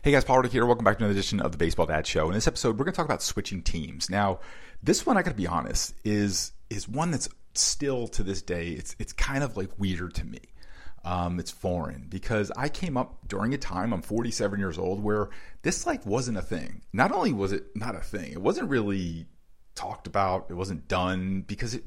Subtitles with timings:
[0.00, 0.64] Hey guys, Paul Reddick here.
[0.64, 2.28] Welcome back to another edition of the Baseball Dad Show.
[2.28, 4.08] In this episode, we're going to talk about switching teams.
[4.08, 4.38] Now,
[4.80, 8.68] this one, I got to be honest, is is one that's still to this day,
[8.68, 10.38] it's it's kind of like weird to me.
[11.04, 15.30] Um, it's foreign because I came up during a time, I'm 47 years old, where
[15.62, 16.82] this like wasn't a thing.
[16.92, 19.26] Not only was it not a thing, it wasn't really
[19.74, 21.82] talked about, it wasn't done because it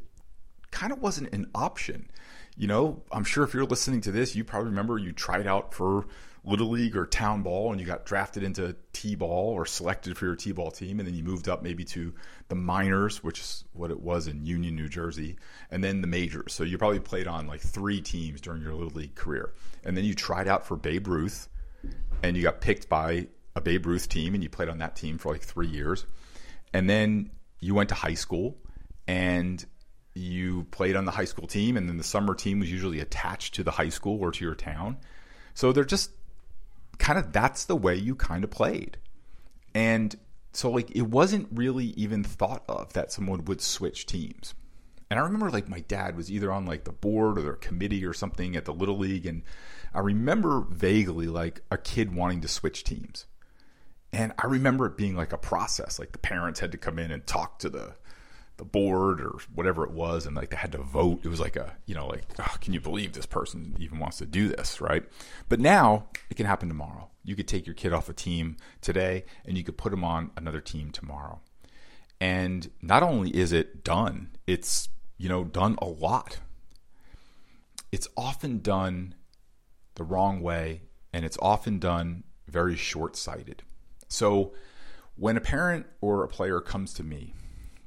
[0.70, 2.09] kind of wasn't an option.
[2.57, 5.73] You know, I'm sure if you're listening to this, you probably remember you tried out
[5.73, 6.05] for
[6.43, 10.35] little league or town ball and you got drafted into t-ball or selected for your
[10.35, 12.13] t-ball team and then you moved up maybe to
[12.48, 15.38] the minors which is what it was in union new jersey
[15.70, 16.53] and then the majors.
[16.53, 19.54] So you probably played on like three teams during your little league career.
[19.84, 21.48] And then you tried out for babe ruth
[22.23, 25.20] and you got picked by a babe ruth team and you played on that team
[25.20, 26.05] for like three years.
[26.73, 27.29] And then
[27.59, 28.57] you went to high school
[29.07, 29.63] and
[30.13, 33.55] you played on the high school team and then the summer team was usually attached
[33.55, 34.97] to the high school or to your town
[35.53, 36.11] so they're just
[36.97, 38.97] kind of that's the way you kind of played.
[39.73, 40.15] And
[40.53, 44.53] so like it wasn't really even thought of that someone would switch teams.
[45.09, 48.05] And I remember like my dad was either on like the board or the committee
[48.05, 49.43] or something at the little league and
[49.93, 53.25] I remember vaguely like a kid wanting to switch teams.
[54.13, 55.99] And I remember it being like a process.
[55.99, 57.96] Like the parents had to come in and talk to the
[58.57, 61.21] the board or whatever it was and like they had to vote.
[61.24, 64.18] It was like a you know like oh, can you believe this person even wants
[64.18, 64.80] to do this?
[64.80, 65.03] Right?
[65.50, 67.09] But now it can happen tomorrow.
[67.24, 70.31] You could take your kid off a team today and you could put them on
[70.38, 71.40] another team tomorrow.
[72.19, 76.40] And not only is it done it's you know done a lot.
[77.91, 79.16] It's often done
[79.96, 83.63] the wrong way and it's often done very short-sighted.
[84.08, 84.53] So
[85.16, 87.34] when a parent or a player comes to me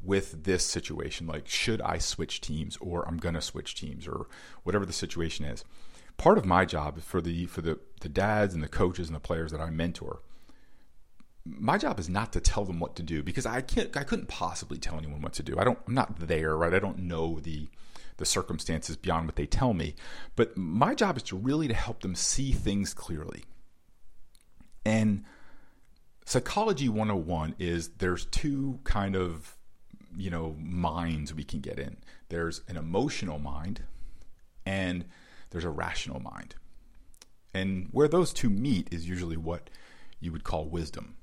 [0.04, 4.26] with this situation like should i switch teams or i'm going to switch teams or
[4.62, 5.64] whatever the situation is.
[6.16, 9.20] Part of my job for the for the the dads and the coaches and the
[9.20, 10.20] players that i mentor
[11.44, 14.28] my job is not to tell them what to do because i can't i couldn't
[14.28, 15.58] possibly tell anyone what to do.
[15.58, 16.72] I don't i'm not there right?
[16.72, 17.68] I don't know the
[18.16, 19.94] the circumstances beyond what they tell me.
[20.36, 23.44] But my job is to really to help them see things clearly.
[24.84, 25.24] And
[26.24, 29.56] psychology 101 is there's two kind of
[30.16, 31.96] you know minds we can get in.
[32.28, 33.82] There's an emotional mind
[34.66, 35.04] and
[35.50, 36.54] there's a rational mind.
[37.52, 39.70] And where those two meet is usually what
[40.20, 41.16] you would call wisdom.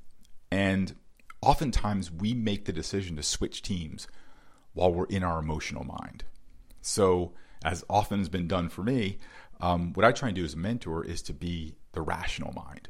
[0.50, 0.96] And
[1.42, 4.08] oftentimes we make the decision to switch teams
[4.74, 6.24] while we're in our emotional mind.
[6.82, 9.20] So, as often has been done for me,
[9.60, 12.90] um, what I try and do as a mentor is to be the rational mind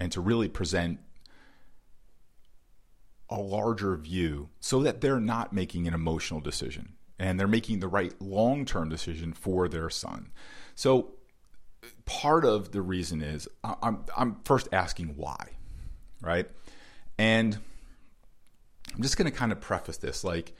[0.00, 0.98] and to really present
[3.30, 7.88] a larger view so that they're not making an emotional decision and they're making the
[7.88, 10.30] right long term decision for their son.
[10.74, 11.12] So,
[12.04, 15.48] part of the reason is I'm, I'm first asking why,
[16.20, 16.48] right?
[17.18, 17.58] And
[18.94, 20.54] I'm just going to kind of preface this like,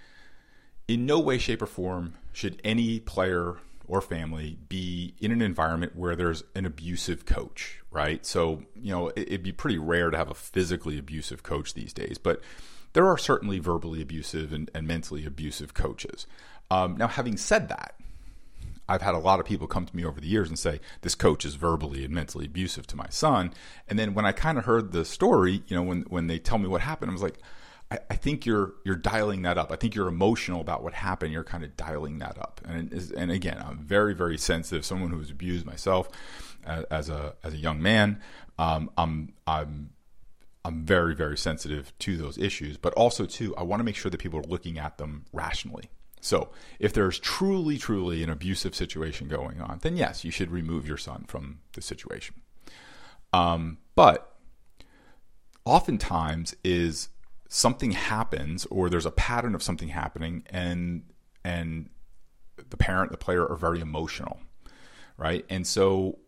[0.86, 3.56] in no way, shape, or form should any player
[3.86, 8.24] or family be in an environment where there's an abusive coach, right?
[8.24, 12.18] So, you know, it'd be pretty rare to have a physically abusive coach these days,
[12.18, 12.40] but
[12.94, 16.26] there are certainly verbally abusive and, and mentally abusive coaches.
[16.70, 17.94] Um, now, having said that,
[18.88, 21.14] I've had a lot of people come to me over the years and say, this
[21.14, 23.52] coach is verbally and mentally abusive to my son.
[23.88, 26.58] And then when I kind of heard the story, you know, when, when they tell
[26.58, 27.38] me what happened, I was like,
[27.94, 29.70] I, I, think you're you're dialing that up.
[29.70, 31.32] I think you're emotional about what happened.
[31.32, 32.60] You're kind of dialing that up.
[32.66, 34.84] And and again, I'm very very sensitive.
[34.84, 36.08] Someone who was abused myself
[36.64, 38.20] as, as a as a young man.
[38.58, 39.90] Um, I'm I'm
[40.64, 42.76] I'm very very sensitive to those issues.
[42.76, 45.90] But also too, I want to make sure that people are looking at them rationally.
[46.20, 50.88] So if there's truly truly an abusive situation going on, then yes, you should remove
[50.88, 52.36] your son from the situation.
[53.32, 54.34] Um, but
[55.64, 57.08] oftentimes is
[57.54, 61.02] something happens or there's a pattern of something happening and
[61.44, 61.88] and
[62.70, 64.40] the parent the player are very emotional
[65.16, 65.44] right?
[65.48, 66.18] And so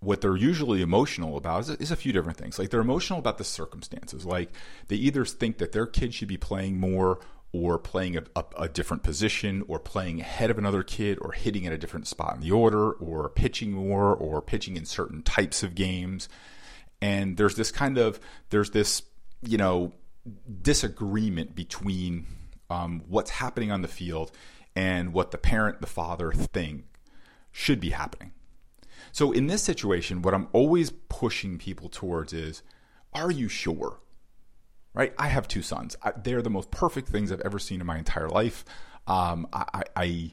[0.00, 2.58] what they're usually emotional about is, is, a few different things.
[2.58, 4.24] Like they're emotional about the circumstances.
[4.24, 4.50] Like
[4.88, 7.20] they either think that their kid should be playing more
[7.52, 11.66] or playing a, a, a, different position or playing ahead of another kid or hitting
[11.66, 15.62] at a different spot in the order or pitching more or pitching in certain types
[15.62, 16.28] of games.
[17.00, 18.20] And there's this kind of
[18.50, 19.02] there's this
[19.42, 19.92] you know
[20.62, 22.26] disagreement between
[22.70, 24.30] um, what's happening on the field
[24.76, 26.84] and what the parent, the father think
[27.50, 28.32] should be happening.
[29.12, 32.62] So in this situation, what I'm always pushing people towards is,
[33.12, 34.00] are you sure?
[34.94, 35.14] Right?
[35.18, 35.96] I have two sons.
[36.02, 38.64] I, they're the most perfect things I've ever seen in my entire life.
[39.06, 40.32] Um, I, I,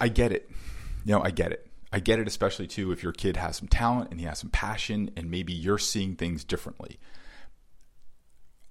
[0.00, 0.50] I get it.
[1.04, 1.66] You know, I get it.
[1.92, 4.50] I get it, especially too, if your kid has some talent and he has some
[4.50, 6.98] passion and maybe you're seeing things differently.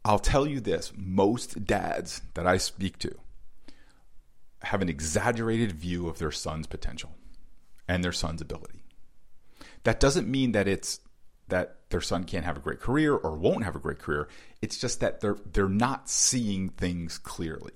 [0.05, 3.15] I'll tell you this most dads that I speak to
[4.63, 7.11] have an exaggerated view of their son's potential
[7.87, 8.83] and their son's ability.
[9.83, 10.99] That doesn't mean that it's
[11.49, 14.27] that their son can't have a great career or won't have a great career.
[14.61, 17.73] It's just that they're they're not seeing things clearly.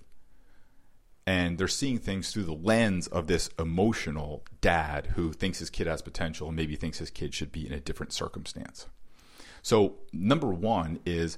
[1.25, 5.85] And they're seeing things through the lens of this emotional dad who thinks his kid
[5.85, 8.85] has potential and maybe thinks his kid should be in a different circumstance.
[9.61, 11.37] So, number 1 is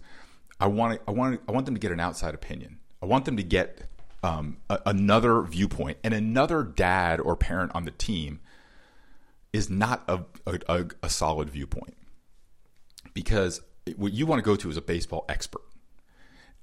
[0.59, 2.79] I want I want I want them to get an outside opinion.
[3.01, 3.87] I want them to get
[4.23, 8.41] um, a, another viewpoint and another dad or parent on the team
[9.53, 10.23] is not a,
[10.67, 11.95] a, a solid viewpoint
[13.13, 13.61] because
[13.95, 15.61] what you want to go to is a baseball expert.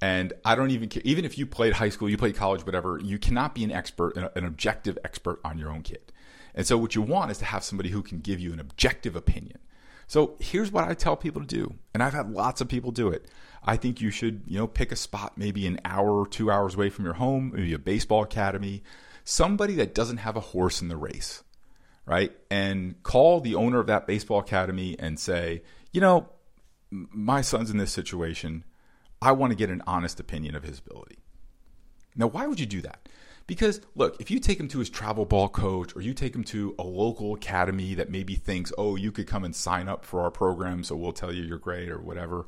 [0.01, 3.01] And I don't even care, even if you played high school, you played college, whatever,
[3.03, 6.13] you cannot be an expert, an objective expert on your own kid.
[6.55, 9.17] And so what you want is to have somebody who can give you an objective
[9.17, 9.59] opinion.
[10.07, 13.09] So here's what I tell people to do, and I've had lots of people do
[13.09, 13.27] it.
[13.65, 16.75] I think you should, you know, pick a spot maybe an hour or two hours
[16.75, 18.85] away from your home, maybe a baseball academy,
[19.25, 21.43] somebody that doesn't have a horse in the race,
[22.07, 22.33] right?
[22.49, 26.29] And call the owner of that baseball academy and say, you know,
[26.91, 28.65] my son's in this situation.
[29.21, 31.19] I want to get an honest opinion of his ability.
[32.15, 33.09] Now, why would you do that?
[33.47, 36.45] Because look, if you take him to his travel ball coach or you take him
[36.45, 40.21] to a local academy that maybe thinks, oh, you could come and sign up for
[40.21, 42.47] our program, so we'll tell you you're great or whatever.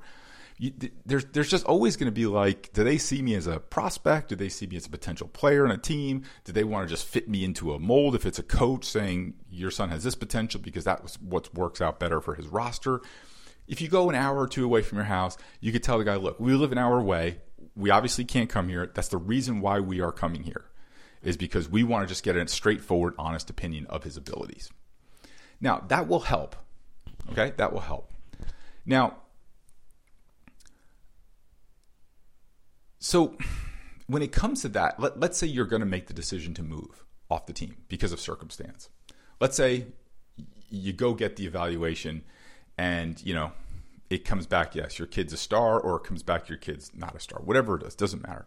[0.60, 0.72] You,
[1.06, 4.30] there's there's just always going to be like, do they see me as a prospect?
[4.30, 6.24] Do they see me as a potential player in a team?
[6.42, 8.16] Do they want to just fit me into a mold?
[8.16, 11.80] If it's a coach saying your son has this potential because that was what works
[11.80, 13.02] out better for his roster,
[13.68, 16.04] if you go an hour or two away from your house, you could tell the
[16.04, 17.38] guy, look, we live an hour away.
[17.76, 18.90] We obviously can't come here.
[18.92, 20.64] That's the reason why we are coming here,
[21.22, 24.70] is because we want to just get a straightforward, honest opinion of his abilities.
[25.60, 26.56] Now, that will help.
[27.32, 27.52] Okay?
[27.56, 28.10] That will help.
[28.86, 29.16] Now,
[32.98, 33.36] so
[34.06, 36.62] when it comes to that, let, let's say you're going to make the decision to
[36.62, 38.88] move off the team because of circumstance.
[39.40, 39.86] Let's say
[40.70, 42.22] you go get the evaluation
[42.76, 43.52] and you know
[44.10, 47.14] it comes back yes your kid's a star or it comes back your kid's not
[47.14, 48.46] a star whatever it is doesn't matter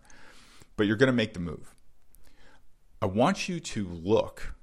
[0.77, 1.75] but you're going to make the move
[3.01, 4.55] i want you to look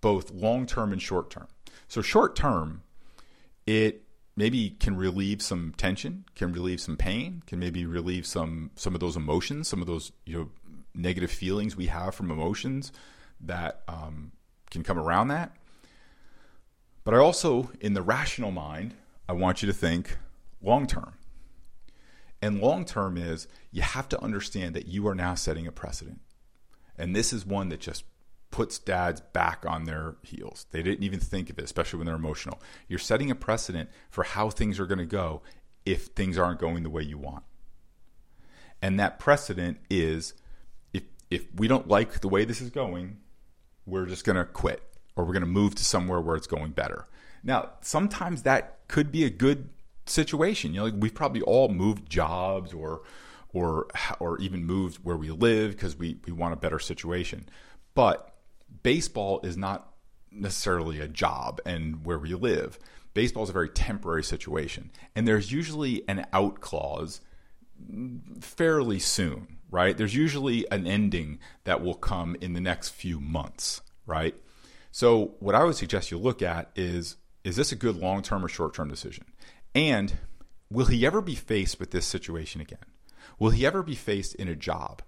[0.00, 1.48] both long term and short term
[1.86, 2.82] so short term
[3.66, 4.02] it
[4.36, 9.00] maybe can relieve some tension can relieve some pain can maybe relieve some some of
[9.00, 10.48] those emotions some of those you know
[10.94, 12.92] negative feelings we have from emotions
[13.40, 14.32] that um,
[14.70, 15.54] can come around that
[17.08, 18.92] but I also, in the rational mind,
[19.26, 20.18] I want you to think
[20.60, 21.14] long term.
[22.42, 26.20] And long term is you have to understand that you are now setting a precedent.
[26.98, 28.04] And this is one that just
[28.50, 30.66] puts dads back on their heels.
[30.70, 32.60] They didn't even think of it, especially when they're emotional.
[32.88, 35.42] You're setting a precedent for how things are going to go
[35.84, 37.44] if things aren't going the way you want.
[38.80, 40.34] And that precedent is
[40.92, 43.18] if if we don't like the way this is going,
[43.86, 44.82] we're just going to quit
[45.16, 47.06] or we're going to move to somewhere where it's going better.
[47.42, 49.68] Now, sometimes that could be a good
[50.06, 50.74] situation.
[50.74, 53.02] You know, like we've probably all moved jobs or
[53.52, 53.86] or
[54.20, 57.48] or even moved where we live because we we want a better situation.
[57.94, 58.34] But
[58.82, 59.92] baseball is not
[60.30, 62.78] necessarily a job and where we live.
[63.14, 67.20] Baseball is a very temporary situation, and there's usually an out clause
[68.40, 69.96] fairly soon, right?
[69.96, 74.34] There's usually an ending that will come in the next few months, right?
[74.90, 78.44] So what I would suggest you look at is is this a good long term
[78.44, 79.24] or short term decision?
[79.74, 80.12] And
[80.70, 82.78] will he ever be faced with this situation again?
[83.38, 85.02] Will he ever be faced in a job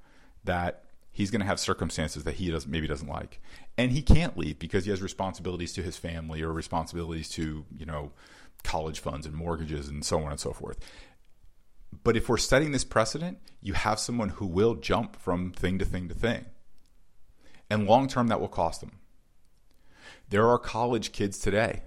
[0.45, 3.41] that he's going to have circumstances that he doesn't maybe doesn't like,
[3.77, 7.87] and he can't leave because he has responsibilities to his family or responsibilities to you
[7.87, 8.13] know
[8.63, 10.79] college funds and mortgages and so on and so forth.
[12.05, 15.85] But if we're setting this precedent, you have someone who will jump from thing to
[15.85, 16.47] thing to thing.
[17.69, 18.99] And long term, that will cost them.
[20.29, 21.83] There are college kids today.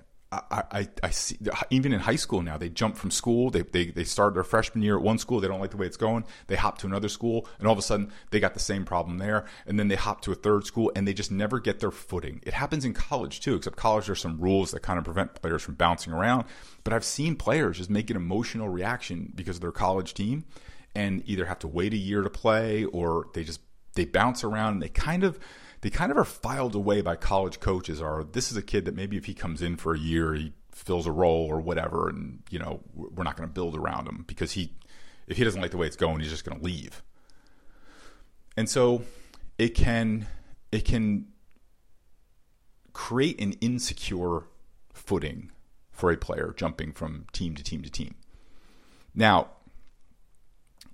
[0.52, 1.38] I, I, see
[1.70, 3.50] even in high school now they jump from school.
[3.50, 5.40] They, they they start their freshman year at one school.
[5.40, 6.26] They don't like the way it's going.
[6.48, 9.18] They hop to another school and all of a sudden they got the same problem
[9.18, 9.46] there.
[9.66, 12.42] And then they hop to a third school and they just never get their footing.
[12.44, 15.62] It happens in college too except college there's some rules that kind of prevent players
[15.62, 16.46] from bouncing around.
[16.84, 20.46] But I've seen players just make an emotional reaction because of their college team
[20.96, 23.60] and either have to wait a year to play or they just
[23.96, 25.40] they bounce around and they kind of
[25.84, 28.96] they kind of are filed away by college coaches are this is a kid that
[28.96, 32.42] maybe if he comes in for a year he fills a role or whatever and
[32.50, 34.74] you know we're not going to build around him because he
[35.28, 37.04] if he doesn't like the way it's going he's just going to leave
[38.58, 39.04] and so
[39.58, 40.26] it can
[40.72, 41.28] it can
[42.94, 44.44] create an insecure
[44.94, 45.52] footing
[45.92, 48.16] for a player jumping from team to team to team.
[49.14, 49.50] Now,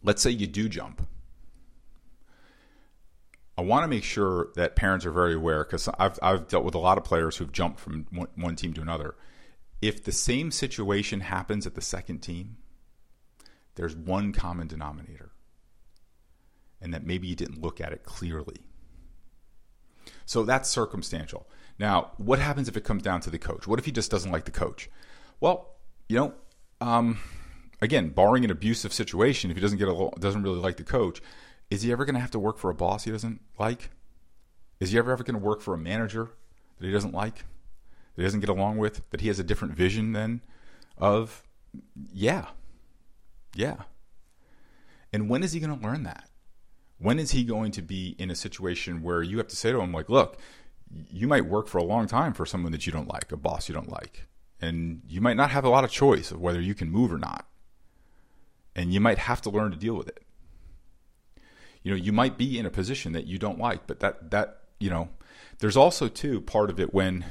[0.04, 1.06] let's say you do jump.
[3.60, 6.76] I want to make sure that parents are very aware because I've, I've dealt with
[6.76, 9.16] a lot of players who've jumped from one, one team to another.
[9.82, 12.56] If the same situation happens at the second team,
[13.76, 15.32] there's one common denominator,
[16.80, 18.62] and that maybe you didn't look at it clearly.
[20.26, 21.46] So that's circumstantial.
[21.78, 23.68] Now, what happens if it comes down to the coach?
[23.68, 24.90] What if he just doesn't like the coach?
[25.42, 25.76] Well,
[26.08, 26.34] you know,
[26.80, 27.20] um,
[27.82, 31.22] again, barring an abusive situation, if he doesn't get a doesn't really like the coach,
[31.70, 33.90] is he ever going to have to work for a boss he doesn't like?
[34.80, 36.32] Is he ever ever going to work for a manager
[36.80, 37.36] that he doesn't like,
[38.16, 40.42] that he doesn't get along with, that he has a different vision than
[40.98, 41.44] of?
[42.12, 42.48] Yeah,
[43.56, 43.84] yeah.
[45.12, 46.30] And when is he going to learn that?
[46.98, 49.80] When is he going to be in a situation where you have to say to
[49.80, 50.38] him, like, look,
[51.12, 53.70] you might work for a long time for someone that you don't like, a boss
[53.70, 54.28] you don't like.
[54.62, 57.18] And you might not have a lot of choice of whether you can move or
[57.18, 57.48] not.
[58.76, 60.24] And you might have to learn to deal with it.
[61.84, 64.62] You know, you might be in a position that you don't like, but that, that,
[64.80, 65.10] you know,
[65.60, 67.26] there's also, too, part of it when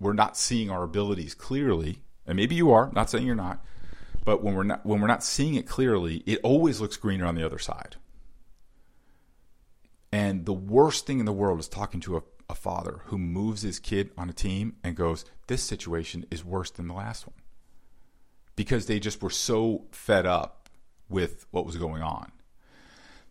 [0.00, 3.64] we're not seeing our abilities clearly, and maybe you are, not saying you're not,
[4.24, 7.34] but when we're not, when we're not seeing it clearly, it always looks greener on
[7.34, 7.96] the other side.
[10.12, 13.62] And the worst thing in the world is talking to a a father who moves
[13.62, 17.36] his kid on a team and goes, This situation is worse than the last one.
[18.56, 20.68] Because they just were so fed up
[21.08, 22.32] with what was going on.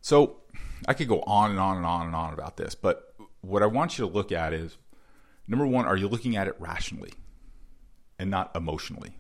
[0.03, 0.41] So
[0.85, 3.67] I could go on and on and on and on about this, but what I
[3.67, 4.77] want you to look at is
[5.47, 7.13] number one, are you looking at it rationally
[8.19, 9.15] and not emotionally?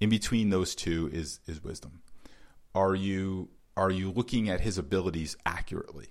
[0.00, 2.02] In between those two is is wisdom.
[2.74, 6.08] Are you are you looking at his abilities accurately?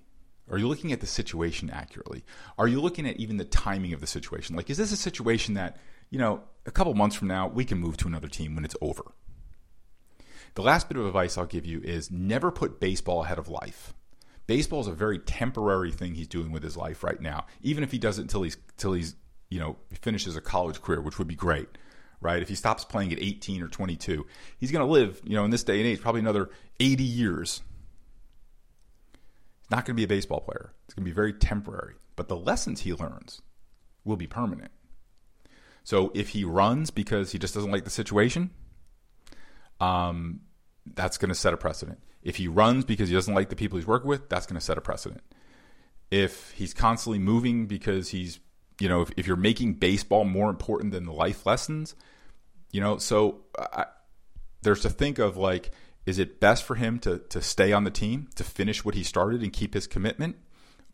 [0.50, 2.24] Are you looking at the situation accurately?
[2.56, 4.56] Are you looking at even the timing of the situation?
[4.56, 5.76] Like, is this a situation that,
[6.08, 8.76] you know, a couple months from now, we can move to another team when it's
[8.80, 9.12] over?
[10.56, 13.94] The last bit of advice I'll give you is never put baseball ahead of life.
[14.46, 17.46] Baseball is a very temporary thing he's doing with his life right now.
[17.62, 19.14] Even if he does it until he's until he's
[19.50, 21.68] you know finishes a college career, which would be great,
[22.20, 22.42] right?
[22.42, 24.26] If he stops playing at 18 or 22,
[24.58, 27.62] he's going to live, you know, in this day and age, probably another 80 years
[29.66, 30.72] He's not going to be a baseball player.
[30.84, 31.94] It's going to be very temporary.
[32.14, 33.42] But the lessons he learns
[34.04, 34.70] will be permanent.
[35.82, 38.50] So if he runs because he just doesn't like the situation,
[39.80, 40.40] um,
[40.94, 41.98] that's going to set a precedent.
[42.22, 44.64] If he runs because he doesn't like the people he's working with, that's going to
[44.64, 45.22] set a precedent.
[46.10, 48.40] If he's constantly moving because he's,
[48.80, 51.94] you know, if, if you're making baseball more important than the life lessons,
[52.72, 53.86] you know, so I,
[54.62, 55.70] there's to think of like,
[56.04, 59.02] is it best for him to, to stay on the team, to finish what he
[59.02, 60.36] started and keep his commitment,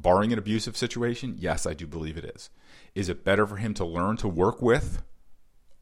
[0.00, 1.36] barring an abusive situation?
[1.38, 2.50] Yes, I do believe it is.
[2.94, 5.02] Is it better for him to learn to work with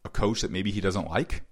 [0.05, 1.43] a coach that maybe he doesn't like?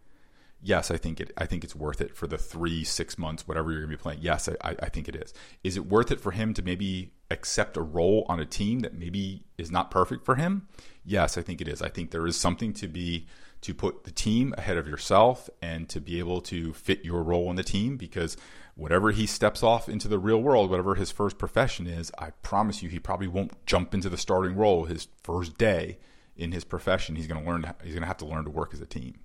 [0.60, 1.32] Yes, I think it.
[1.36, 4.02] I think it's worth it for the three, six months, whatever you're going to be
[4.02, 4.20] playing.
[4.22, 5.32] Yes, I, I think it is.
[5.62, 8.94] Is it worth it for him to maybe accept a role on a team that
[8.94, 10.66] maybe is not perfect for him?
[11.04, 11.80] Yes, I think it is.
[11.80, 13.26] I think there is something to be
[13.60, 17.50] to put the team ahead of yourself and to be able to fit your role
[17.50, 18.36] in the team because
[18.74, 22.82] whatever he steps off into the real world, whatever his first profession is, I promise
[22.82, 25.98] you he probably won't jump into the starting role his first day
[26.36, 27.16] in his profession.
[27.16, 29.20] He's going to learn he's going to have to learn to work as a team.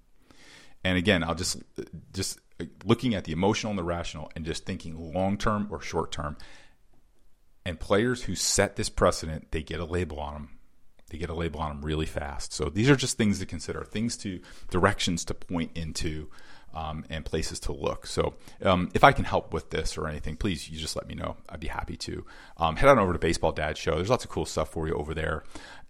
[0.83, 1.57] And again, I'll just
[2.13, 2.39] just
[2.85, 6.37] looking at the emotional and the rational and just thinking long term or short term.
[7.65, 10.49] And players who set this precedent, they get a label on them
[11.13, 12.53] they get a label on them really fast.
[12.53, 14.39] So these are just things to consider, things to
[14.71, 16.29] directions to point into.
[16.75, 18.07] Um, and places to look.
[18.07, 21.13] So, um, if I can help with this or anything, please you just let me
[21.13, 21.37] know.
[21.47, 22.25] I'd be happy to.
[22.57, 23.95] Um, head on over to Baseball Dad Show.
[23.97, 25.43] There's lots of cool stuff for you over there,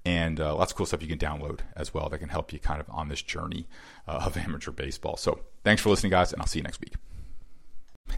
[0.04, 2.60] and uh, lots of cool stuff you can download as well that can help you
[2.60, 3.66] kind of on this journey
[4.10, 5.16] uh, of amateur baseball.
[5.16, 6.96] So, thanks for listening, guys, and I'll see you next week.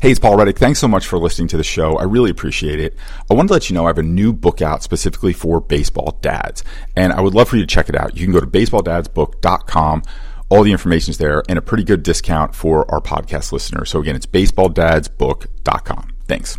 [0.02, 0.58] Hey, it's Paul Reddick.
[0.58, 1.98] Thanks so much for listening to the show.
[1.98, 2.98] I really appreciate it.
[3.32, 6.20] I wanted to let you know I have a new book out specifically for baseball
[6.22, 6.64] dads,
[6.98, 8.16] and I would love for you to check it out.
[8.18, 10.04] You can go to baseballdadsbook.com.
[10.50, 13.90] All the information is there and a pretty good discount for our podcast listeners.
[13.90, 16.10] So again, it's baseballdadsbook.com.
[16.28, 16.58] Thanks.